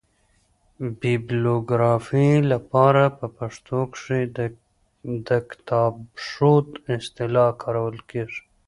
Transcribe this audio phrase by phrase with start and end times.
[0.99, 4.23] بیبلوګرافي له پاره په پښتو کښي
[5.29, 8.41] دکتابښود اصطلاح کارول کیږي.